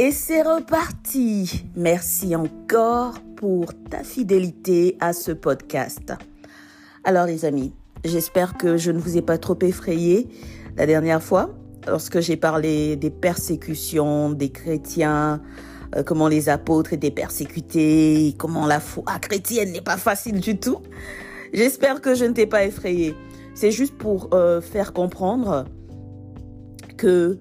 Et 0.00 0.12
c'est 0.12 0.42
reparti. 0.42 1.64
Merci 1.74 2.36
encore 2.36 3.14
pour 3.34 3.72
ta 3.90 4.04
fidélité 4.04 4.96
à 5.00 5.12
ce 5.12 5.32
podcast. 5.32 6.12
Alors 7.02 7.26
les 7.26 7.44
amis, 7.44 7.72
j'espère 8.04 8.56
que 8.56 8.76
je 8.76 8.92
ne 8.92 9.00
vous 9.00 9.16
ai 9.16 9.22
pas 9.22 9.38
trop 9.38 9.58
effrayé 9.60 10.28
la 10.76 10.86
dernière 10.86 11.20
fois 11.20 11.50
lorsque 11.88 12.20
j'ai 12.20 12.36
parlé 12.36 12.94
des 12.94 13.10
persécutions 13.10 14.30
des 14.30 14.50
chrétiens, 14.50 15.42
euh, 15.96 16.04
comment 16.04 16.28
les 16.28 16.48
apôtres 16.48 16.92
étaient 16.92 17.10
persécutés, 17.10 18.36
comment 18.38 18.66
la 18.66 18.78
foi 18.78 19.18
chrétienne 19.20 19.72
n'est 19.72 19.80
pas 19.80 19.96
facile 19.96 20.38
du 20.38 20.60
tout. 20.60 20.78
J'espère 21.52 22.00
que 22.00 22.14
je 22.14 22.24
ne 22.24 22.34
t'ai 22.34 22.46
pas 22.46 22.64
effrayé. 22.64 23.16
C'est 23.52 23.72
juste 23.72 23.98
pour 23.98 24.30
euh, 24.32 24.60
faire 24.60 24.92
comprendre 24.92 25.64
que 26.96 27.40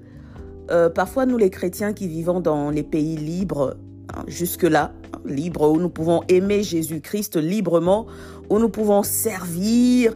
euh, 0.69 0.89
parfois 0.89 1.25
nous 1.25 1.37
les 1.37 1.49
chrétiens 1.49 1.93
qui 1.93 2.07
vivons 2.07 2.39
dans 2.39 2.69
les 2.69 2.83
pays 2.83 3.15
libres, 3.15 3.77
hein, 4.13 4.23
jusque-là, 4.27 4.93
hein, 5.13 5.19
libres 5.25 5.69
où 5.69 5.79
nous 5.79 5.89
pouvons 5.89 6.21
aimer 6.27 6.63
Jésus-Christ 6.63 7.37
librement, 7.37 8.07
où 8.49 8.59
nous 8.59 8.69
pouvons 8.69 9.03
servir, 9.03 10.15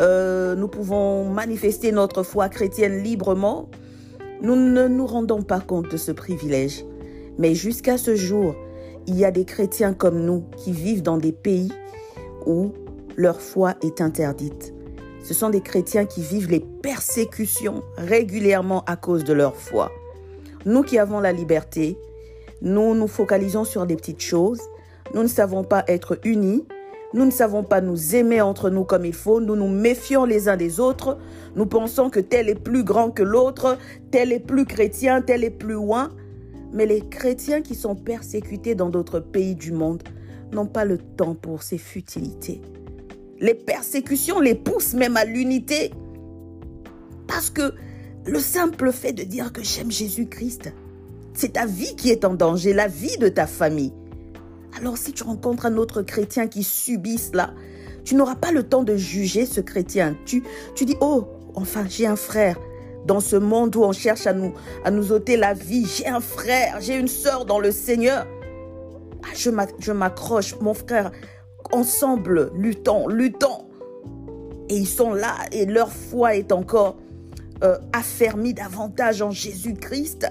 euh, 0.00 0.54
nous 0.54 0.68
pouvons 0.68 1.28
manifester 1.28 1.90
notre 1.92 2.22
foi 2.22 2.48
chrétienne 2.48 3.02
librement, 3.02 3.68
nous 4.42 4.54
ne 4.54 4.86
nous 4.86 5.06
rendons 5.06 5.42
pas 5.42 5.60
compte 5.60 5.90
de 5.90 5.96
ce 5.96 6.12
privilège. 6.12 6.84
Mais 7.38 7.54
jusqu'à 7.54 7.98
ce 7.98 8.14
jour, 8.14 8.54
il 9.06 9.16
y 9.16 9.24
a 9.24 9.30
des 9.30 9.44
chrétiens 9.44 9.94
comme 9.94 10.20
nous 10.24 10.44
qui 10.56 10.72
vivent 10.72 11.02
dans 11.02 11.16
des 11.16 11.32
pays 11.32 11.72
où 12.46 12.72
leur 13.16 13.40
foi 13.40 13.74
est 13.82 14.00
interdite. 14.00 14.74
Ce 15.28 15.34
sont 15.34 15.50
des 15.50 15.60
chrétiens 15.60 16.06
qui 16.06 16.22
vivent 16.22 16.48
les 16.48 16.64
persécutions 16.82 17.82
régulièrement 17.98 18.82
à 18.86 18.96
cause 18.96 19.24
de 19.24 19.34
leur 19.34 19.56
foi. 19.56 19.92
Nous 20.64 20.82
qui 20.82 20.98
avons 20.98 21.20
la 21.20 21.32
liberté, 21.32 21.98
nous 22.62 22.94
nous 22.94 23.08
focalisons 23.08 23.64
sur 23.64 23.84
des 23.84 23.94
petites 23.94 24.22
choses. 24.22 24.62
Nous 25.12 25.22
ne 25.22 25.28
savons 25.28 25.64
pas 25.64 25.84
être 25.86 26.18
unis. 26.24 26.66
Nous 27.12 27.26
ne 27.26 27.30
savons 27.30 27.62
pas 27.62 27.82
nous 27.82 28.16
aimer 28.16 28.40
entre 28.40 28.70
nous 28.70 28.84
comme 28.84 29.04
il 29.04 29.12
faut. 29.12 29.38
Nous 29.38 29.54
nous 29.54 29.68
méfions 29.68 30.24
les 30.24 30.48
uns 30.48 30.56
des 30.56 30.80
autres. 30.80 31.18
Nous 31.56 31.66
pensons 31.66 32.08
que 32.08 32.20
tel 32.20 32.48
est 32.48 32.58
plus 32.58 32.82
grand 32.82 33.10
que 33.10 33.22
l'autre, 33.22 33.76
tel 34.10 34.32
est 34.32 34.40
plus 34.40 34.64
chrétien, 34.64 35.20
tel 35.20 35.44
est 35.44 35.50
plus 35.50 35.74
loin. 35.74 36.08
Mais 36.72 36.86
les 36.86 37.02
chrétiens 37.06 37.60
qui 37.60 37.74
sont 37.74 37.96
persécutés 37.96 38.74
dans 38.74 38.88
d'autres 38.88 39.20
pays 39.20 39.56
du 39.56 39.72
monde 39.72 40.04
n'ont 40.52 40.64
pas 40.64 40.86
le 40.86 40.96
temps 40.96 41.34
pour 41.34 41.62
ces 41.62 41.76
futilités. 41.76 42.62
Les 43.40 43.54
persécutions 43.54 44.40
les 44.40 44.54
poussent 44.54 44.94
même 44.94 45.16
à 45.16 45.24
l'unité. 45.24 45.92
Parce 47.26 47.50
que 47.50 47.72
le 48.26 48.40
simple 48.40 48.92
fait 48.92 49.12
de 49.12 49.22
dire 49.22 49.52
que 49.52 49.62
j'aime 49.62 49.90
Jésus-Christ, 49.90 50.72
c'est 51.34 51.52
ta 51.52 51.66
vie 51.66 51.94
qui 51.96 52.10
est 52.10 52.24
en 52.24 52.34
danger, 52.34 52.72
la 52.72 52.88
vie 52.88 53.16
de 53.18 53.28
ta 53.28 53.46
famille. 53.46 53.92
Alors 54.76 54.98
si 54.98 55.12
tu 55.12 55.22
rencontres 55.22 55.66
un 55.66 55.76
autre 55.76 56.02
chrétien 56.02 56.48
qui 56.48 56.62
subit 56.62 57.18
cela, 57.18 57.54
tu 58.04 58.14
n'auras 58.14 58.36
pas 58.36 58.52
le 58.52 58.62
temps 58.62 58.82
de 58.82 58.96
juger 58.96 59.46
ce 59.46 59.60
chrétien. 59.60 60.16
Tu, 60.24 60.42
tu 60.74 60.84
dis, 60.84 60.96
oh, 61.00 61.28
enfin, 61.54 61.84
j'ai 61.88 62.06
un 62.06 62.16
frère. 62.16 62.58
Dans 63.06 63.20
ce 63.20 63.36
monde 63.36 63.74
où 63.76 63.84
on 63.84 63.92
cherche 63.92 64.26
à 64.26 64.32
nous, 64.32 64.52
à 64.84 64.90
nous 64.90 65.12
ôter 65.12 65.36
la 65.36 65.54
vie, 65.54 65.86
j'ai 65.86 66.08
un 66.08 66.20
frère, 66.20 66.78
j'ai 66.80 66.96
une 66.96 67.08
sœur 67.08 67.44
dans 67.44 67.58
le 67.58 67.70
Seigneur. 67.70 68.26
Ah, 69.22 69.34
je 69.34 69.92
m'accroche, 69.92 70.56
mon 70.60 70.74
frère, 70.74 71.12
ensemble, 71.72 72.50
luttons, 72.54 73.08
luttons. 73.08 73.66
Et 74.68 74.76
ils 74.76 74.86
sont 74.86 75.12
là 75.12 75.34
et 75.52 75.66
leur 75.66 75.90
foi 75.90 76.36
est 76.36 76.52
encore 76.52 76.98
euh, 77.64 77.76
affermie 77.92 78.54
davantage 78.54 79.22
en 79.22 79.30
Jésus-Christ. 79.30 80.26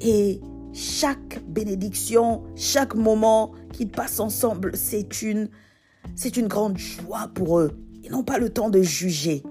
Et 0.00 0.40
chaque 0.72 1.42
bénédiction, 1.48 2.42
chaque 2.54 2.94
moment 2.94 3.52
qu'ils 3.72 3.88
passent 3.88 4.20
ensemble, 4.20 4.72
c'est 4.76 5.22
une, 5.22 5.48
c'est 6.14 6.36
une 6.36 6.48
grande 6.48 6.76
joie 6.76 7.30
pour 7.34 7.60
eux. 7.60 7.72
Ils 8.04 8.10
n'ont 8.10 8.24
pas 8.24 8.38
le 8.38 8.50
temps 8.50 8.68
de 8.68 8.82
juger. 8.82 9.42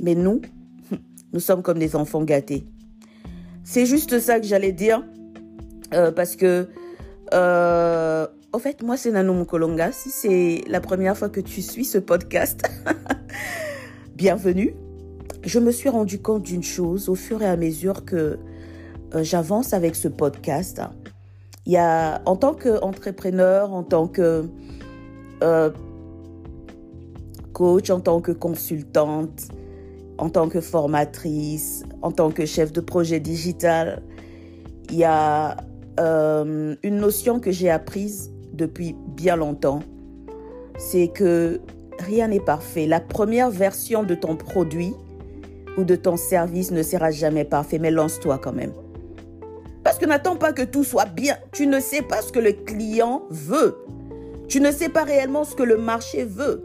Mais 0.00 0.14
nous, 0.14 0.40
nous 1.32 1.40
sommes 1.40 1.62
comme 1.62 1.78
des 1.78 1.96
enfants 1.96 2.22
gâtés. 2.22 2.64
C'est 3.64 3.86
juste 3.86 4.20
ça 4.20 4.38
que 4.38 4.46
j'allais 4.46 4.72
dire. 4.72 5.04
Euh, 5.94 6.10
parce 6.10 6.36
que 6.36 6.68
euh, 7.34 8.25
au 8.56 8.58
fait, 8.58 8.82
moi, 8.82 8.96
c'est 8.96 9.10
Nano 9.10 9.34
Mukolonga. 9.34 9.92
Si 9.92 10.08
c'est 10.08 10.64
la 10.66 10.80
première 10.80 11.14
fois 11.14 11.28
que 11.28 11.42
tu 11.42 11.60
suis 11.60 11.84
ce 11.84 11.98
podcast, 11.98 12.62
bienvenue. 14.16 14.74
Je 15.44 15.58
me 15.58 15.70
suis 15.70 15.90
rendu 15.90 16.22
compte 16.22 16.44
d'une 16.44 16.62
chose 16.62 17.10
au 17.10 17.14
fur 17.14 17.42
et 17.42 17.46
à 17.46 17.58
mesure 17.58 18.06
que 18.06 18.38
euh, 19.14 19.22
j'avance 19.22 19.74
avec 19.74 19.94
ce 19.94 20.08
podcast. 20.08 20.80
Il 21.66 21.72
y 21.72 21.76
a, 21.76 22.22
en 22.24 22.34
tant 22.34 22.54
qu'entrepreneur, 22.54 23.74
en 23.74 23.82
tant 23.82 24.08
que 24.08 24.46
euh, 25.42 25.70
coach, 27.52 27.90
en 27.90 28.00
tant 28.00 28.22
que 28.22 28.32
consultante, 28.32 29.48
en 30.16 30.30
tant 30.30 30.48
que 30.48 30.62
formatrice, 30.62 31.84
en 32.00 32.10
tant 32.10 32.30
que 32.30 32.46
chef 32.46 32.72
de 32.72 32.80
projet 32.80 33.20
digital, 33.20 34.02
il 34.88 34.96
y 34.96 35.04
a 35.04 35.58
euh, 36.00 36.74
une 36.82 36.96
notion 36.96 37.38
que 37.38 37.50
j'ai 37.50 37.68
apprise 37.68 38.30
depuis 38.56 38.96
bien 39.08 39.36
longtemps, 39.36 39.80
c'est 40.78 41.08
que 41.08 41.60
rien 41.98 42.28
n'est 42.28 42.40
parfait. 42.40 42.86
La 42.86 43.00
première 43.00 43.50
version 43.50 44.02
de 44.02 44.14
ton 44.14 44.36
produit 44.36 44.94
ou 45.76 45.84
de 45.84 45.96
ton 45.96 46.16
service 46.16 46.70
ne 46.70 46.82
sera 46.82 47.10
jamais 47.10 47.44
parfait, 47.44 47.78
mais 47.78 47.90
lance-toi 47.90 48.38
quand 48.38 48.52
même. 48.52 48.72
Parce 49.84 49.98
que 49.98 50.06
n'attends 50.06 50.36
pas 50.36 50.52
que 50.52 50.62
tout 50.62 50.84
soit 50.84 51.06
bien. 51.06 51.36
Tu 51.52 51.66
ne 51.66 51.78
sais 51.78 52.02
pas 52.02 52.20
ce 52.22 52.32
que 52.32 52.40
le 52.40 52.52
client 52.52 53.22
veut. 53.30 53.76
Tu 54.48 54.60
ne 54.60 54.72
sais 54.72 54.88
pas 54.88 55.04
réellement 55.04 55.44
ce 55.44 55.54
que 55.54 55.62
le 55.62 55.76
marché 55.76 56.24
veut. 56.24 56.64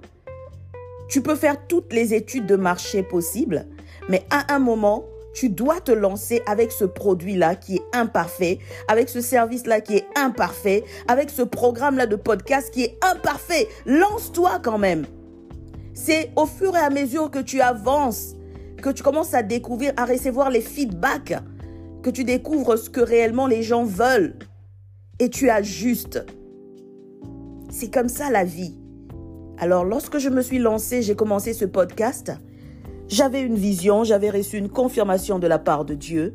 Tu 1.07 1.21
peux 1.21 1.35
faire 1.35 1.67
toutes 1.67 1.93
les 1.93 2.13
études 2.13 2.45
de 2.45 2.55
marché 2.55 3.03
possibles, 3.03 3.65
mais 4.09 4.23
à 4.29 4.55
un 4.55 4.59
moment, 4.59 5.03
tu 5.33 5.49
dois 5.49 5.79
te 5.79 5.91
lancer 5.91 6.41
avec 6.45 6.71
ce 6.71 6.85
produit-là 6.85 7.55
qui 7.55 7.75
est 7.75 7.83
imparfait, 7.93 8.59
avec 8.87 9.09
ce 9.09 9.21
service-là 9.21 9.81
qui 9.81 9.97
est 9.97 10.05
imparfait, 10.15 10.83
avec 11.07 11.29
ce 11.29 11.41
programme-là 11.41 12.05
de 12.05 12.15
podcast 12.15 12.71
qui 12.73 12.83
est 12.83 12.97
imparfait. 13.01 13.67
Lance-toi 13.85 14.59
quand 14.61 14.77
même. 14.77 15.05
C'est 15.93 16.31
au 16.35 16.45
fur 16.45 16.75
et 16.75 16.79
à 16.79 16.89
mesure 16.89 17.31
que 17.31 17.39
tu 17.39 17.61
avances, 17.61 18.35
que 18.81 18.89
tu 18.89 19.03
commences 19.03 19.33
à 19.33 19.43
découvrir, 19.43 19.93
à 19.97 20.05
recevoir 20.05 20.49
les 20.49 20.61
feedbacks, 20.61 21.37
que 22.03 22.09
tu 22.09 22.23
découvres 22.23 22.77
ce 22.77 22.89
que 22.89 23.01
réellement 23.01 23.47
les 23.47 23.63
gens 23.63 23.83
veulent. 23.83 24.35
Et 25.19 25.29
tu 25.29 25.49
ajustes. 25.49 26.25
C'est 27.69 27.93
comme 27.93 28.09
ça 28.09 28.31
la 28.31 28.43
vie. 28.43 28.75
Alors 29.59 29.85
lorsque 29.85 30.17
je 30.17 30.29
me 30.29 30.41
suis 30.41 30.57
lancée, 30.57 31.03
j'ai 31.03 31.15
commencé 31.15 31.53
ce 31.53 31.65
podcast. 31.65 32.31
J'avais 33.11 33.41
une 33.41 33.55
vision, 33.55 34.05
j'avais 34.05 34.29
reçu 34.29 34.57
une 34.57 34.69
confirmation 34.69 35.37
de 35.37 35.45
la 35.45 35.59
part 35.59 35.83
de 35.83 35.95
Dieu, 35.95 36.33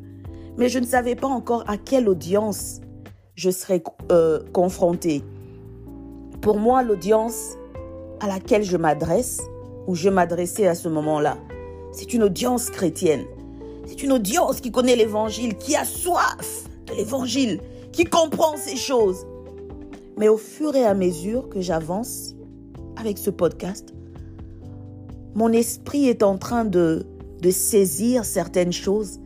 mais 0.59 0.69
je 0.69 0.79
ne 0.79 0.85
savais 0.85 1.15
pas 1.15 1.27
encore 1.27 1.65
à 1.69 1.79
quelle 1.79 2.07
audience 2.07 2.83
je 3.35 3.49
serais 3.49 3.83
euh, 4.13 4.41
confrontée. 4.53 5.25
Pour 6.43 6.59
moi, 6.59 6.83
l'audience 6.83 7.55
à 8.21 8.27
laquelle 8.29 8.63
je 8.63 8.77
m'adresse, 8.77 9.41
ou 9.87 9.95
je 9.95 10.11
m'adressais 10.11 10.67
à 10.67 10.75
ce 10.75 10.91
moment-là, 10.91 11.39
c'est 11.93 12.13
une 12.13 12.25
audience 12.25 12.69
chrétienne. 12.69 13.25
C'est 13.87 14.03
une 14.03 14.13
audience 14.13 14.61
qui 14.61 14.71
connaît 14.71 14.97
l'évangile, 14.97 15.57
qui 15.57 15.77
a 15.77 15.85
soif 15.87 16.65
de 16.89 16.93
l'évangile, 16.93 17.63
qui 17.91 18.05
comprend 18.05 18.55
ces 18.59 18.77
choses. 18.77 19.27
Mais 20.19 20.29
au 20.29 20.37
fur 20.37 20.77
et 20.77 20.85
à 20.85 20.93
mesure 20.93 21.49
que 21.49 21.63
j'avance 21.63 22.35
avec 22.99 23.17
ce 23.17 23.31
podcast, 23.31 23.96
mon 25.37 25.53
esprit 25.53 26.09
est 26.09 26.23
en 26.23 26.39
train 26.39 26.65
de, 26.65 27.07
saisir 27.51 28.25
certaines 28.25 28.73
choses. 28.73 29.21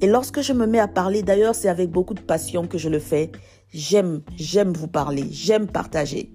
Et 0.00 0.06
lorsque 0.06 0.42
je 0.42 0.52
me 0.52 0.64
mets 0.64 0.78
à 0.78 0.86
parler, 0.86 1.22
d'ailleurs 1.22 1.56
c'est 1.56 1.68
avec 1.68 1.90
beaucoup 1.90 2.14
de 2.14 2.20
passion 2.20 2.68
que 2.68 2.78
je 2.78 2.88
le 2.88 3.00
fais, 3.00 3.32
j'aime, 3.72 4.20
j'aime 4.36 4.72
vous 4.72 4.86
parler, 4.86 5.24
j'aime 5.32 5.66
partager. 5.66 6.30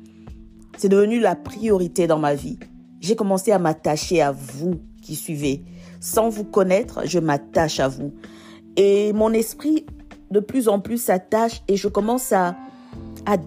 C'est 0.78 0.90
devenu 0.90 1.22
la 1.22 1.36
priorité 1.36 2.08
dans 2.08 2.20
ma 2.20 2.36
vie. 2.36 2.60
J'ai 3.00 3.16
commencé 3.16 3.54
à 3.54 3.60
m'attacher 3.60 4.22
à 4.22 4.34
vous 4.34 4.82
qui 5.02 5.16
suivez. 5.16 5.64
Sans 6.02 6.28
vous 6.28 6.44
connaître, 6.44 7.04
je 7.06 7.20
m'attache 7.20 7.80
à 7.80 7.88
vous. 7.88 8.14
Et 8.76 9.14
mon 9.14 9.32
esprit 9.32 9.86
de 10.30 10.42
plus 10.42 10.68
en 10.68 10.82
plus 10.82 11.02
s'attache 11.02 11.62
et 11.70 11.78
je 11.78 11.88
commence 11.88 12.34
à 12.34 12.56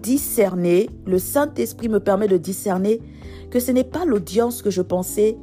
discerner. 0.01 0.89
Le 1.05 1.19
Saint-Esprit 1.19 1.89
me 1.89 1.99
permet 1.99 2.27
de 2.27 2.37
discerner 2.37 3.01
que 3.51 3.59
ce 3.59 3.71
n'est 3.71 3.83
pas 3.83 4.05
l'audience 4.05 4.63
que 4.63 4.71
je 4.71 4.81
pensais 4.81 5.37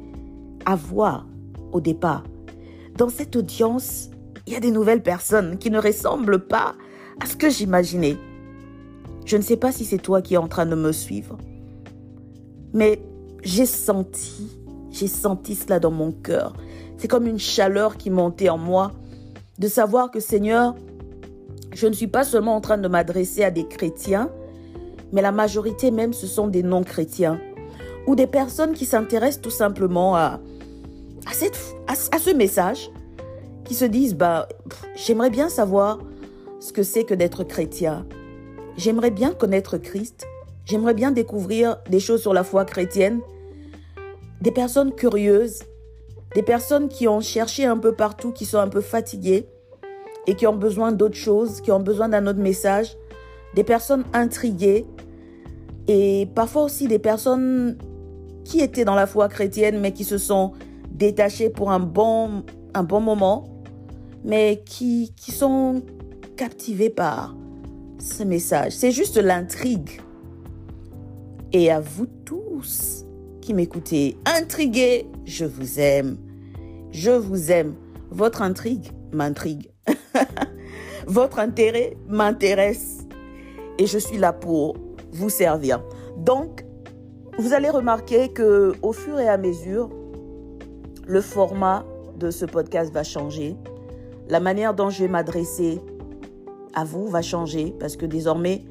avoir 0.65 1.25
au 1.71 1.81
départ. 1.81 2.23
Dans 2.97 3.09
cette 3.09 3.35
audience, 3.35 4.09
il 4.47 4.53
y 4.53 4.55
a 4.55 4.59
des 4.59 4.71
nouvelles 4.71 5.03
personnes 5.03 5.57
qui 5.57 5.69
ne 5.69 5.79
ressemblent 5.79 6.45
pas 6.45 6.75
à 7.19 7.25
ce 7.25 7.35
que 7.35 7.49
j'imaginais. 7.49 8.17
Je 9.25 9.37
ne 9.37 9.41
sais 9.41 9.57
pas 9.57 9.71
si 9.71 9.85
c'est 9.85 9.97
toi 9.97 10.21
qui 10.21 10.33
es 10.33 10.37
en 10.37 10.47
train 10.47 10.65
de 10.65 10.75
me 10.75 10.91
suivre, 10.91 11.37
mais 12.73 13.01
j'ai 13.43 13.65
senti, 13.65 14.59
j'ai 14.89 15.07
senti 15.07 15.55
cela 15.55 15.79
dans 15.79 15.91
mon 15.91 16.11
cœur. 16.11 16.53
C'est 16.97 17.07
comme 17.07 17.27
une 17.27 17.39
chaleur 17.39 17.97
qui 17.97 18.09
montait 18.09 18.49
en 18.49 18.57
moi 18.57 18.91
de 19.59 19.67
savoir 19.67 20.11
que 20.11 20.19
Seigneur, 20.19 20.75
je 21.73 21.87
ne 21.87 21.93
suis 21.93 22.07
pas 22.07 22.23
seulement 22.23 22.55
en 22.55 22.61
train 22.61 22.77
de 22.77 22.87
m'adresser 22.87 23.43
à 23.43 23.51
des 23.51 23.67
chrétiens, 23.67 24.29
mais 25.11 25.21
la 25.21 25.31
majorité 25.31 25.91
même, 25.91 26.13
ce 26.13 26.27
sont 26.27 26.47
des 26.47 26.63
non-chrétiens 26.63 27.39
ou 28.07 28.15
des 28.15 28.27
personnes 28.27 28.73
qui 28.73 28.85
s'intéressent 28.85 29.41
tout 29.41 29.49
simplement 29.49 30.15
à, 30.15 30.39
à, 31.25 31.33
cette, 31.33 31.57
à, 31.87 31.95
ce 31.95 32.29
message, 32.31 32.89
qui 33.63 33.73
se 33.73 33.85
disent, 33.85 34.15
bah, 34.15 34.47
j'aimerais 34.95 35.29
bien 35.29 35.49
savoir 35.49 35.99
ce 36.59 36.73
que 36.73 36.83
c'est 36.83 37.03
que 37.03 37.13
d'être 37.13 37.43
chrétien. 37.43 38.05
J'aimerais 38.77 39.11
bien 39.11 39.31
connaître 39.31 39.77
Christ. 39.77 40.25
J'aimerais 40.65 40.93
bien 40.93 41.11
découvrir 41.11 41.77
des 41.89 41.99
choses 41.99 42.21
sur 42.21 42.33
la 42.33 42.43
foi 42.43 42.65
chrétienne. 42.65 43.21
Des 44.41 44.51
personnes 44.51 44.93
curieuses, 44.93 45.63
des 46.33 46.43
personnes 46.43 46.87
qui 46.87 47.07
ont 47.07 47.21
cherché 47.21 47.65
un 47.65 47.77
peu 47.77 47.93
partout, 47.93 48.31
qui 48.31 48.45
sont 48.45 48.57
un 48.57 48.67
peu 48.67 48.81
fatiguées 48.81 49.47
et 50.27 50.35
qui 50.35 50.47
ont 50.47 50.55
besoin 50.55 50.91
d'autres 50.91 51.15
choses, 51.15 51.61
qui 51.61 51.71
ont 51.71 51.79
besoin 51.79 52.09
d'un 52.09 52.25
autre 52.27 52.39
message. 52.39 52.97
Des 53.55 53.63
personnes 53.63 54.05
intriguées 54.13 54.85
et 55.87 56.27
parfois 56.35 56.63
aussi 56.63 56.87
des 56.87 56.99
personnes 56.99 57.77
qui 58.51 58.59
étaient 58.59 58.83
dans 58.83 58.95
la 58.95 59.07
foi 59.07 59.29
chrétienne 59.29 59.79
mais 59.79 59.93
qui 59.93 60.03
se 60.03 60.17
sont 60.17 60.51
détachées 60.91 61.49
pour 61.49 61.71
un 61.71 61.79
bon, 61.79 62.43
un 62.73 62.83
bon 62.83 62.99
moment, 62.99 63.47
mais 64.25 64.61
qui, 64.65 65.13
qui 65.15 65.31
sont 65.31 65.81
captivés 66.35 66.89
par 66.89 67.33
ce 67.97 68.23
message. 68.23 68.73
C'est 68.73 68.91
juste 68.91 69.17
l'intrigue. 69.17 70.01
Et 71.53 71.71
à 71.71 71.79
vous 71.79 72.07
tous 72.25 73.05
qui 73.39 73.53
m'écoutez, 73.53 74.17
intrigués, 74.25 75.07
je 75.23 75.45
vous 75.45 75.79
aime. 75.79 76.17
Je 76.91 77.11
vous 77.11 77.51
aime. 77.51 77.73
Votre 78.09 78.41
intrigue 78.41 78.91
m'intrigue. 79.13 79.71
Votre 81.07 81.39
intérêt 81.39 81.95
m'intéresse. 82.09 82.97
Et 83.79 83.85
je 83.85 83.97
suis 83.97 84.17
là 84.17 84.33
pour 84.33 84.75
vous 85.13 85.29
servir. 85.29 85.81
Donc, 86.17 86.60
vous 87.41 87.53
allez 87.53 87.71
remarquer 87.71 88.29
que 88.29 88.75
au 88.83 88.93
fur 88.93 89.19
et 89.19 89.27
à 89.27 89.35
mesure, 89.35 89.89
le 91.07 91.21
format 91.21 91.83
de 92.19 92.29
ce 92.29 92.45
podcast 92.45 92.93
va 92.93 93.03
changer. 93.03 93.55
La 94.29 94.39
manière 94.39 94.75
dont 94.75 94.91
je 94.91 95.03
vais 95.03 95.09
m'adresser 95.09 95.81
à 96.75 96.85
vous 96.85 97.07
va 97.07 97.23
changer 97.23 97.73
parce 97.79 97.97
que 97.97 98.05
désormais, 98.05 98.63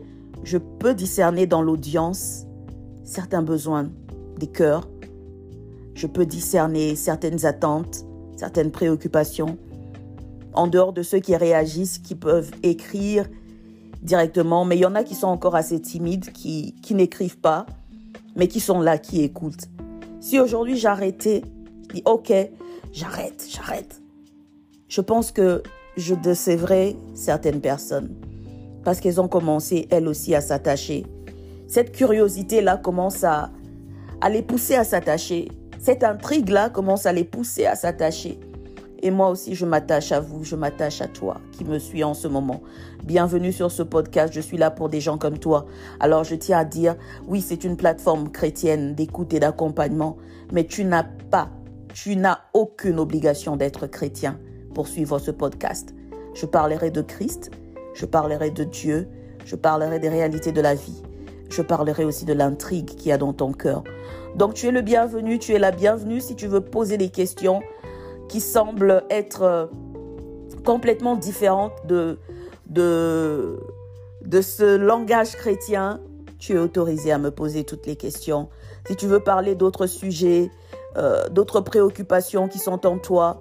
je 0.44 0.56
peux 0.56 0.94
discerner 0.94 1.48
dans 1.48 1.62
l'audience 1.62 2.46
certains 3.02 3.42
besoins 3.42 3.90
des 4.38 4.46
cœurs. 4.46 4.88
Je 5.94 6.06
peux 6.06 6.24
discerner 6.24 6.94
certaines 6.94 7.44
attentes, 7.44 8.04
certaines 8.36 8.70
préoccupations. 8.70 9.58
En 10.54 10.68
dehors 10.68 10.92
de 10.92 11.02
ceux 11.02 11.18
qui 11.18 11.34
réagissent, 11.34 11.98
qui 11.98 12.14
peuvent 12.14 12.52
écrire 12.62 13.26
directement, 14.00 14.64
mais 14.64 14.76
il 14.76 14.80
y 14.82 14.86
en 14.86 14.94
a 14.94 15.02
qui 15.02 15.16
sont 15.16 15.26
encore 15.26 15.56
assez 15.56 15.80
timides, 15.80 16.30
qui, 16.30 16.76
qui 16.82 16.94
n'écrivent 16.94 17.40
pas, 17.40 17.66
mais 18.36 18.48
qui 18.48 18.60
sont 18.60 18.80
là, 18.80 18.98
qui 18.98 19.22
écoutent. 19.22 19.68
Si 20.20 20.38
aujourd'hui 20.38 20.76
j'arrêtais, 20.76 21.42
je 21.88 21.96
dis 21.96 22.02
ok, 22.04 22.32
j'arrête, 22.92 23.46
j'arrête. 23.48 24.00
Je 24.88 25.00
pense 25.00 25.32
que 25.32 25.62
je 25.96 26.14
décevrai 26.14 26.96
certaines 27.14 27.60
personnes 27.60 28.14
parce 28.84 29.00
qu'elles 29.00 29.20
ont 29.20 29.28
commencé 29.28 29.86
elles 29.90 30.08
aussi 30.08 30.34
à 30.34 30.40
s'attacher. 30.40 31.06
Cette 31.68 31.92
curiosité-là 31.92 32.76
commence 32.76 33.24
à, 33.24 33.50
à 34.20 34.28
les 34.28 34.42
pousser 34.42 34.74
à 34.74 34.84
s'attacher. 34.84 35.48
Cette 35.78 36.04
intrigue-là 36.04 36.70
commence 36.70 37.06
à 37.06 37.12
les 37.12 37.24
pousser 37.24 37.66
à 37.66 37.76
s'attacher. 37.76 38.38
Et 39.02 39.10
moi 39.10 39.30
aussi, 39.30 39.54
je 39.54 39.64
m'attache 39.64 40.12
à 40.12 40.20
vous, 40.20 40.44
je 40.44 40.56
m'attache 40.56 41.00
à 41.00 41.08
toi 41.08 41.40
qui 41.52 41.64
me 41.64 41.78
suis 41.78 42.04
en 42.04 42.12
ce 42.12 42.28
moment. 42.28 42.60
Bienvenue 43.02 43.50
sur 43.50 43.70
ce 43.70 43.82
podcast, 43.82 44.30
je 44.34 44.40
suis 44.40 44.58
là 44.58 44.70
pour 44.70 44.90
des 44.90 45.00
gens 45.00 45.16
comme 45.16 45.38
toi. 45.38 45.64
Alors 46.00 46.22
je 46.22 46.34
tiens 46.34 46.58
à 46.58 46.64
dire, 46.66 46.96
oui, 47.26 47.40
c'est 47.40 47.64
une 47.64 47.78
plateforme 47.78 48.30
chrétienne 48.30 48.94
d'écoute 48.94 49.32
et 49.32 49.40
d'accompagnement, 49.40 50.18
mais 50.52 50.64
tu 50.64 50.84
n'as 50.84 51.04
pas, 51.04 51.48
tu 51.94 52.14
n'as 52.14 52.40
aucune 52.52 52.98
obligation 52.98 53.56
d'être 53.56 53.86
chrétien 53.86 54.38
pour 54.74 54.86
suivre 54.86 55.18
ce 55.18 55.30
podcast. 55.30 55.94
Je 56.34 56.44
parlerai 56.44 56.90
de 56.90 57.00
Christ, 57.00 57.50
je 57.94 58.04
parlerai 58.04 58.50
de 58.50 58.64
Dieu, 58.64 59.08
je 59.46 59.56
parlerai 59.56 59.98
des 59.98 60.10
réalités 60.10 60.52
de 60.52 60.60
la 60.60 60.74
vie. 60.74 61.02
Je 61.48 61.62
parlerai 61.62 62.04
aussi 62.04 62.26
de 62.26 62.32
l'intrigue 62.32 62.86
qu'il 62.86 63.08
y 63.08 63.12
a 63.12 63.18
dans 63.18 63.32
ton 63.32 63.52
cœur. 63.52 63.82
Donc 64.36 64.54
tu 64.54 64.68
es 64.68 64.70
le 64.70 64.82
bienvenu, 64.82 65.40
tu 65.40 65.52
es 65.52 65.58
la 65.58 65.72
bienvenue 65.72 66.20
si 66.20 66.36
tu 66.36 66.46
veux 66.46 66.60
poser 66.60 66.96
des 66.96 67.08
questions 67.08 67.60
qui 68.30 68.40
semblent 68.40 69.02
être 69.10 69.42
euh, 69.42 69.66
complètement 70.64 71.16
différentes 71.16 71.72
de, 71.86 72.16
de, 72.68 73.58
de 74.24 74.40
ce 74.40 74.76
langage 74.76 75.32
chrétien, 75.32 76.00
tu 76.38 76.52
es 76.52 76.58
autorisé 76.58 77.10
à 77.10 77.18
me 77.18 77.32
poser 77.32 77.64
toutes 77.64 77.86
les 77.86 77.96
questions. 77.96 78.48
Si 78.86 78.94
tu 78.94 79.08
veux 79.08 79.18
parler 79.18 79.56
d'autres 79.56 79.86
sujets, 79.86 80.48
euh, 80.96 81.28
d'autres 81.28 81.60
préoccupations 81.60 82.46
qui 82.46 82.58
sont 82.60 82.86
en 82.86 82.98
toi, 82.98 83.40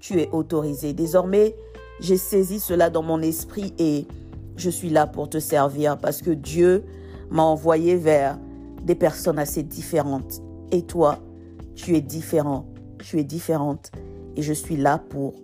tu 0.00 0.18
es 0.20 0.30
autorisé. 0.32 0.94
Désormais, 0.94 1.54
j'ai 2.00 2.16
saisi 2.16 2.60
cela 2.60 2.88
dans 2.88 3.02
mon 3.02 3.20
esprit 3.20 3.74
et 3.78 4.06
je 4.56 4.70
suis 4.70 4.88
là 4.88 5.06
pour 5.06 5.28
te 5.28 5.38
servir 5.38 5.98
parce 5.98 6.22
que 6.22 6.30
Dieu 6.30 6.82
m'a 7.30 7.42
envoyé 7.42 7.96
vers 7.96 8.38
des 8.82 8.94
personnes 8.94 9.38
assez 9.38 9.62
différentes. 9.62 10.40
Et 10.72 10.80
toi, 10.80 11.18
tu 11.74 11.94
es 11.94 12.00
différent, 12.00 12.64
tu 13.04 13.18
es 13.18 13.24
différente 13.24 13.92
et 14.36 14.42
je 14.42 14.52
suis 14.52 14.76
là 14.76 14.98
pour 14.98 15.34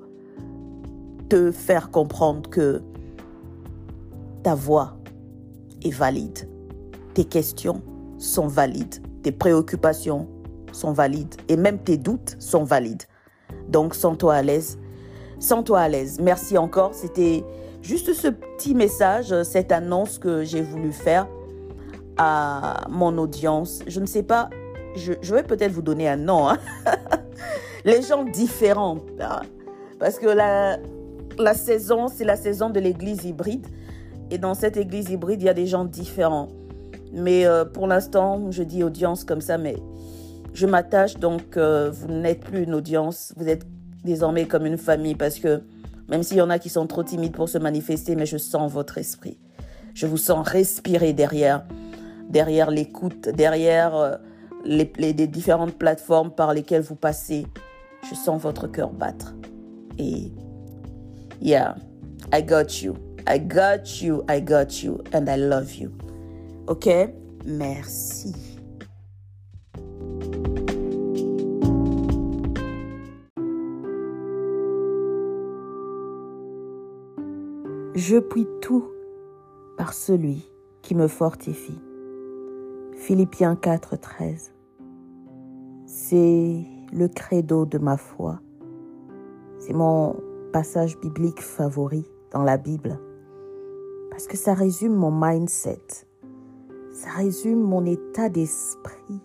te 1.29 1.51
faire 1.51 1.91
comprendre 1.91 2.49
que 2.49 2.83
ta 4.43 4.55
voix 4.55 4.97
est 5.83 5.91
valide. 5.91 6.49
Tes 7.15 7.25
questions 7.25 7.83
sont 8.19 8.47
valides. 8.47 9.03
Tes 9.23 9.33
préoccupations 9.33 10.29
sont 10.73 10.93
valides. 10.93 11.35
Et 11.49 11.57
même 11.57 11.79
tes 11.79 11.97
doutes 11.97 12.37
sont 12.39 12.65
valides. 12.65 13.03
Donc, 13.69 13.95
sens-toi 13.95 14.35
à 14.35 14.43
l'aise. 14.43 14.79
Sens-toi 15.39 15.81
à 15.81 15.89
l'aise. 15.89 16.21
Merci 16.21 16.57
encore. 16.57 16.95
C'était 16.95 17.45
juste 17.83 18.15
ce 18.15 18.29
petit 18.29 18.75
message, 18.75 19.43
cette 19.43 19.73
annonce 19.73 20.19
que 20.19 20.45
j'ai 20.45 20.63
voulu 20.63 20.93
faire 20.93 21.27
à 22.17 22.87
mon 22.89 23.17
audience. 23.19 23.81
Je 23.87 24.01
ne 24.01 24.07
sais 24.07 24.23
pas, 24.23 24.49
je, 24.95 25.13
vais 25.35 25.43
peut-être 25.43 25.73
vous 25.73 25.83
donner 25.83 26.09
un 26.09 26.17
nom. 26.17 26.49
Hein. 26.49 26.59
les 27.87 28.03
gens 28.03 28.25
différents. 28.25 28.99
Hein. 29.21 29.43
Parce 29.99 30.19
que 30.19 30.27
la, 30.27 30.79
la 31.39 31.55
saison, 31.55 32.09
c'est 32.09 32.25
la 32.25 32.37
saison 32.37 32.69
de 32.69 32.81
l'église 32.81 33.25
hybride. 33.25 33.67
Et 34.31 34.39
dans 34.39 34.55
cette 34.55 34.77
église 34.77 35.09
hybride, 35.09 35.41
il 35.41 35.47
y 35.47 35.49
a 35.49 35.55
des 35.55 35.69
gens 35.69 35.85
différents. 35.85 36.49
Mais 37.13 37.47
euh, 37.47 37.65
pour 37.65 37.87
l'instant, 37.87 38.51
je 38.51 38.65
dis 38.65 38.83
audience 38.83 39.25
comme 39.25 39.41
ça, 39.41 39.57
mais 39.57 39.77
je 40.53 40.67
m'attache. 40.67 41.15
Donc, 41.15 41.57
euh, 41.57 41.91
vous 41.93 42.09
n'êtes 42.09 42.41
plus 42.41 42.65
une 42.65 42.75
audience. 42.75 43.33
Vous 43.37 43.49
êtes 43.49 43.65
désormais 44.05 44.47
comme 44.47 44.67
une 44.67 44.79
famille. 44.79 45.15
Parce 45.15 45.39
que 45.39 45.63
même 46.09 46.25
s'il 46.25 46.39
y 46.39 46.43
en 46.43 46.51
a 46.51 46.59
qui 46.59 46.69
sont 46.69 46.89
trop 46.89 47.05
timides 47.05 47.33
pour 47.33 47.49
se 47.49 47.59
manifester, 47.59 48.17
mais 48.17 48.27
je 48.27 48.37
sens 48.37 48.71
votre 48.71 48.99
esprit. 48.99 49.39
Je 49.95 50.09
vous 50.09 50.19
sens 50.19 50.47
respirer 50.47 51.13
derrière, 51.13 51.65
derrière 52.29 52.73
l'écoute, 52.73 53.29
derrière 53.29 53.95
euh, 53.95 54.17
les, 54.65 54.93
les, 54.99 55.13
les 55.13 55.27
différentes 55.29 55.75
plateformes 55.75 56.33
par 56.33 56.53
lesquelles 56.53 56.83
vous 56.83 56.97
passez. 56.97 57.47
Je 58.09 58.15
sens 58.15 58.41
votre 58.41 58.69
cœur 58.69 58.91
battre. 58.91 59.35
Et 59.99 60.33
yeah, 61.41 61.75
I 62.33 62.43
got 62.43 62.83
you. 62.83 62.95
I 63.27 63.41
got 63.41 64.01
you. 64.01 64.23
I 64.29 64.41
got 64.41 64.83
you. 64.83 65.03
And 65.13 65.27
I 65.29 65.37
love 65.37 65.75
you. 65.75 65.91
OK? 66.69 66.89
Merci. 67.45 68.33
Je 77.95 78.19
puis 78.19 78.47
tout 78.61 78.85
par 79.79 79.95
celui 79.95 80.47
qui 80.83 80.95
me 80.95 81.09
fortifie. 81.09 81.81
Philippiens 82.95 83.57
4, 83.57 83.97
13. 83.97 84.53
C'est 85.87 86.76
le 86.97 87.09
credo 87.09 87.67
de 87.67 87.77
ma 87.77 87.99
foi. 87.99 88.41
C'est 89.59 89.75
mon 89.75 90.17
passage 90.53 90.99
biblique 90.99 91.43
favori 91.43 92.07
dans 92.33 92.43
la 92.43 92.57
Bible 92.57 92.99
parce 94.11 94.27
que 94.27 94.37
ça 94.39 94.55
résume 94.55 94.95
mon 94.95 95.11
mindset, 95.13 95.83
ça 96.91 97.11
résume 97.11 97.61
mon 97.61 97.85
état 97.85 98.31
d'esprit 98.31 99.21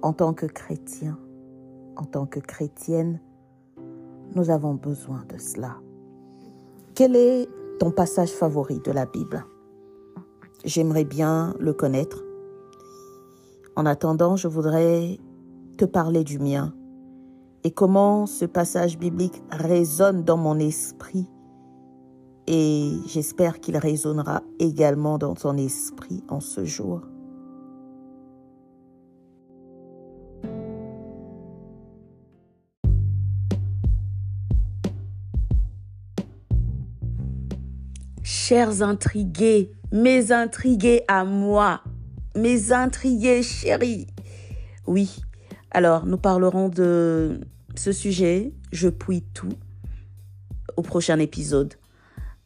en 0.00 0.14
tant 0.14 0.32
que 0.32 0.46
chrétien, 0.46 1.18
en 1.96 2.04
tant 2.04 2.24
que 2.24 2.40
chrétienne. 2.40 3.20
Nous 4.34 4.48
avons 4.48 4.74
besoin 4.74 5.24
de 5.28 5.36
cela. 5.36 5.76
Quel 6.94 7.16
est 7.16 7.48
ton 7.78 7.90
passage 7.90 8.30
favori 8.30 8.80
de 8.80 8.92
la 8.92 9.04
Bible? 9.04 9.44
J'aimerais 10.64 11.04
bien 11.04 11.54
le 11.60 11.74
connaître. 11.74 12.24
En 13.76 13.84
attendant, 13.84 14.36
je 14.36 14.48
voudrais 14.48 15.18
te 15.76 15.84
parler 15.84 16.24
du 16.24 16.38
mien 16.38 16.74
et 17.64 17.70
comment 17.70 18.26
ce 18.26 18.44
passage 18.44 18.98
biblique 18.98 19.42
résonne 19.50 20.24
dans 20.24 20.36
mon 20.36 20.58
esprit 20.58 21.28
et 22.50 22.92
j'espère 23.06 23.60
qu'il 23.60 23.76
résonnera 23.76 24.42
également 24.58 25.18
dans 25.18 25.34
ton 25.34 25.58
esprit 25.58 26.24
en 26.28 26.40
ce 26.40 26.64
jour. 26.64 27.02
Chers 38.22 38.80
intrigués, 38.82 39.72
mes 39.92 40.32
intrigués 40.32 41.02
à 41.06 41.26
moi, 41.26 41.82
mes 42.34 42.72
intrigués 42.72 43.42
chéris. 43.42 44.06
Oui, 44.86 45.20
alors 45.70 46.06
nous 46.06 46.18
parlerons 46.18 46.68
de 46.68 47.40
ce 47.74 47.92
sujet, 47.92 48.52
je 48.72 48.88
puis 48.88 49.22
tout, 49.34 49.52
au 50.76 50.82
prochain 50.82 51.18
épisode. 51.18 51.74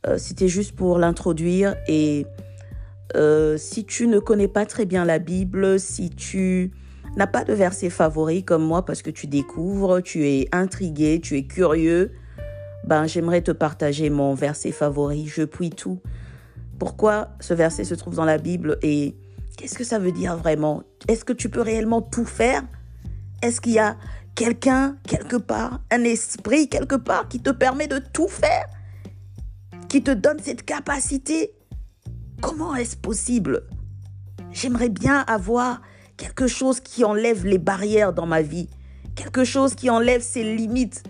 Euh, 0.06 0.18
c'était 0.18 0.48
juste 0.48 0.74
pour 0.74 0.98
l'introduire 0.98 1.76
et 1.86 2.26
euh, 3.14 3.56
si 3.56 3.84
tu 3.84 4.08
ne 4.08 4.18
connais 4.18 4.48
pas 4.48 4.66
très 4.66 4.84
bien 4.84 5.04
la 5.04 5.18
Bible, 5.18 5.78
si 5.78 6.10
tu 6.10 6.72
n'as 7.16 7.26
pas 7.26 7.44
de 7.44 7.52
verset 7.52 7.90
favori 7.90 8.42
comme 8.42 8.64
moi 8.64 8.84
parce 8.84 9.02
que 9.02 9.10
tu 9.10 9.26
découvres, 9.26 10.00
tu 10.00 10.26
es 10.26 10.48
intrigué, 10.50 11.20
tu 11.20 11.36
es 11.36 11.44
curieux, 11.44 12.12
ben 12.84 13.06
j'aimerais 13.06 13.42
te 13.42 13.52
partager 13.52 14.10
mon 14.10 14.34
verset 14.34 14.72
favori, 14.72 15.26
je 15.26 15.42
puis 15.42 15.70
tout. 15.70 16.00
Pourquoi 16.78 17.28
ce 17.38 17.54
verset 17.54 17.84
se 17.84 17.94
trouve 17.94 18.16
dans 18.16 18.24
la 18.24 18.38
Bible 18.38 18.78
et 18.82 19.14
qu'est-ce 19.56 19.78
que 19.78 19.84
ça 19.84 20.00
veut 20.00 20.10
dire 20.10 20.36
vraiment? 20.36 20.82
Est-ce 21.06 21.24
que 21.24 21.32
tu 21.32 21.48
peux 21.48 21.60
réellement 21.60 22.02
tout 22.02 22.24
faire? 22.24 22.64
Est-ce 23.42 23.61
qu'il 23.61 23.72
y 23.72 23.78
a 23.78 23.96
quelqu'un 24.34 24.96
quelque 25.06 25.37
part, 25.37 25.80
un 25.90 26.04
esprit 26.04 26.68
quelque 26.68 26.94
part 26.94 27.28
qui 27.28 27.40
te 27.40 27.50
permet 27.50 27.88
de 27.88 27.99
tout 27.99 28.28
faire 28.28 28.66
qui 29.92 30.02
te 30.02 30.11
donne 30.11 30.38
cette 30.38 30.64
capacité? 30.64 31.52
Comment 32.40 32.75
est-ce 32.75 32.96
possible? 32.96 33.64
J'aimerais 34.50 34.88
bien 34.88 35.20
avoir 35.26 35.82
quelque 36.16 36.46
chose 36.46 36.80
qui 36.80 37.04
enlève 37.04 37.44
les 37.44 37.58
barrières 37.58 38.14
dans 38.14 38.25
ma 38.25 38.40
vie, 38.40 38.70
quelque 39.16 39.44
chose 39.44 39.75
qui 39.75 39.90
enlève 39.90 40.22
ses 40.22 40.56
limites. 40.56 41.02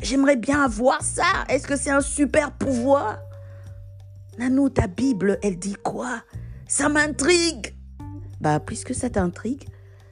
J'aimerais 0.00 0.36
bien 0.36 0.62
avoir 0.62 1.02
ça. 1.02 1.24
Est-ce 1.48 1.66
que 1.66 1.76
c'est 1.76 1.90
un 1.90 2.02
super 2.02 2.52
pouvoir? 2.52 3.20
Nanou, 4.38 4.68
ta 4.68 4.86
Bible, 4.86 5.38
elle 5.42 5.58
dit 5.58 5.76
quoi? 5.82 6.22
Ça 6.68 6.90
m'intrigue. 6.90 7.74
Bah, 8.42 8.60
puisque 8.60 8.94
ça 8.94 9.08
t'intrigue, 9.08 9.64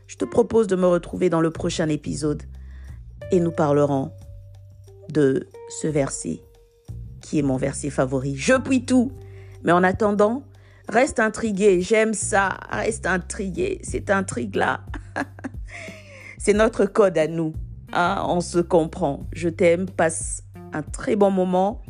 je 0.08 0.16
te 0.16 0.24
propose 0.24 0.66
de 0.66 0.74
me 0.74 0.86
retrouver 0.86 1.30
dans 1.30 1.40
le 1.40 1.50
prochain 1.50 1.88
épisode 1.88 2.42
et 3.30 3.38
nous 3.38 3.52
parlerons 3.52 4.10
de 5.10 5.46
ce 5.68 5.86
verset 5.86 6.40
qui 7.20 7.38
est 7.38 7.42
mon 7.42 7.56
verset 7.56 7.90
favori. 7.90 8.34
Je 8.36 8.54
puis 8.54 8.84
tout. 8.84 9.12
Mais 9.62 9.72
en 9.72 9.84
attendant, 9.84 10.44
reste 10.88 11.20
intrigué. 11.20 11.82
J'aime 11.82 12.14
ça. 12.14 12.56
Reste 12.70 13.06
intrigué. 13.06 13.80
Cette 13.82 14.08
intrigue-là, 14.08 14.80
c'est 16.38 16.54
notre 16.54 16.86
code 16.86 17.18
à 17.18 17.26
nous. 17.26 17.52
Hein. 17.92 18.22
On 18.26 18.40
se 18.40 18.58
comprend. 18.58 19.28
Je 19.32 19.50
t'aime. 19.50 19.86
Passe 19.90 20.42
un 20.72 20.82
très 20.82 21.16
bon 21.16 21.30
moment. 21.30 21.82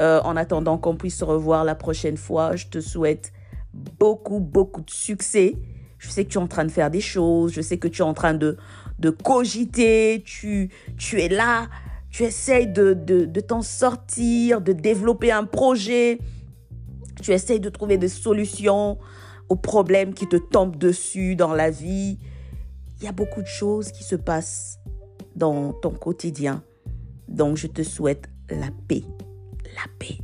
Euh, 0.00 0.20
en 0.22 0.36
attendant 0.36 0.78
qu'on 0.78 0.96
puisse 0.96 1.16
se 1.16 1.24
revoir 1.24 1.64
la 1.64 1.74
prochaine 1.74 2.16
fois, 2.16 2.54
je 2.54 2.66
te 2.66 2.80
souhaite 2.80 3.32
beaucoup, 3.72 4.40
beaucoup 4.40 4.82
de 4.82 4.90
succès. 4.90 5.56
Je 6.00 6.10
sais 6.10 6.24
que 6.24 6.30
tu 6.30 6.38
es 6.38 6.40
en 6.40 6.48
train 6.48 6.64
de 6.64 6.72
faire 6.72 6.90
des 6.90 7.00
choses. 7.00 7.52
Je 7.52 7.60
sais 7.60 7.78
que 7.78 7.86
tu 7.86 8.02
es 8.02 8.04
en 8.04 8.14
train 8.14 8.34
de, 8.34 8.56
de 8.98 9.10
cogiter. 9.10 10.24
Tu, 10.26 10.70
tu 10.98 11.20
es 11.20 11.28
là 11.28 11.68
tu 12.10 12.24
essayes 12.24 12.66
de, 12.66 12.92
de, 12.92 13.40
t'en 13.40 13.62
sortir, 13.62 14.60
de 14.60 14.72
développer 14.72 15.30
un 15.30 15.44
projet, 15.44 16.18
tu 17.22 17.32
essayes 17.32 17.60
de 17.60 17.68
trouver 17.68 17.98
des 17.98 18.08
solutions 18.08 18.98
aux 19.48 19.56
problèmes 19.56 20.12
qui 20.12 20.26
te 20.26 20.36
tombent 20.36 20.76
dessus 20.76 21.36
dans 21.36 21.54
la 21.54 21.70
vie. 21.70 22.18
Il 22.98 23.04
y 23.04 23.08
a 23.08 23.12
beaucoup 23.12 23.42
de 23.42 23.46
choses 23.46 23.92
qui 23.92 24.02
se 24.02 24.16
passent 24.16 24.78
dans 25.36 25.72
ton 25.72 25.90
quotidien. 25.90 26.62
Donc 27.28 27.56
je 27.56 27.68
te 27.68 27.82
souhaite 27.82 28.28
la 28.48 28.70
paix, 28.88 29.04
la 29.64 29.90
paix. 29.98 30.18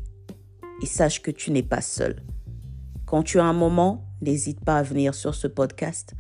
Et 0.83 0.87
sache 0.87 1.23
que 1.23 1.31
tu 1.31 1.53
n'es 1.53 1.63
pas 1.63 1.81
seul. 1.81 2.23
Quand 3.07 3.23
tu 3.23 3.39
as 3.39 3.45
un 3.45 3.53
moment, 3.53 4.06
n'hésite 4.21 4.65
pas 4.65 4.79
à 4.79 4.83
venir 4.83 5.15
sur 5.15 5.35
ce 5.35 5.47
podcast, 5.47 6.15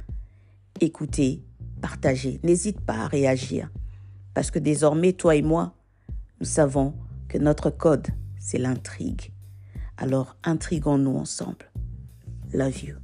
écouter, 0.80 1.42
partager. 1.80 2.40
N'hésite 2.42 2.80
pas 2.80 3.04
à 3.04 3.06
réagir. 3.06 3.70
Parce 4.34 4.50
que 4.50 4.58
désormais, 4.58 5.12
toi 5.12 5.36
et 5.36 5.42
moi, 5.42 5.74
nous 6.40 6.46
savons 6.46 6.94
que 7.28 7.38
notre 7.38 7.70
code, 7.70 8.08
c'est 8.38 8.58
l'intrigue. 8.58 9.32
Alors 9.96 10.36
intriguons-nous 10.44 11.16
ensemble. 11.16 11.70
Love 12.52 12.84
you. 12.84 12.96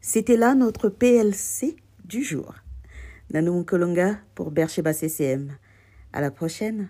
C'était 0.00 0.36
là 0.36 0.54
notre 0.54 0.88
PLC 0.88 1.76
du 2.04 2.22
jour. 2.22 2.54
Nanou 3.32 3.64
Kolonga 3.64 4.18
pour 4.34 4.50
Bercheba 4.50 4.92
CCM. 4.92 5.56
À 6.12 6.20
la 6.20 6.30
prochaine. 6.30 6.88